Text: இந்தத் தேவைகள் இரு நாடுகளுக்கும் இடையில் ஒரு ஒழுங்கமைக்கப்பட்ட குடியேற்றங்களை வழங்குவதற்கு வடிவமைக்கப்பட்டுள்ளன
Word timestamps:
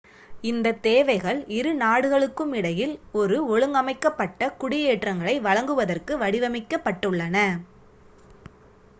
இந்தத் 0.43 0.79
தேவைகள் 0.81 1.39
இரு 1.47 1.73
நாடுகளுக்கும் 1.73 2.53
இடையில் 2.53 2.95
ஒரு 3.11 3.37
ஒழுங்கமைக்கப்பட்ட 3.47 4.49
குடியேற்றங்களை 4.57 5.35
வழங்குவதற்கு 5.39 6.15
வடிவமைக்கப்பட்டுள்ளன 6.17 7.37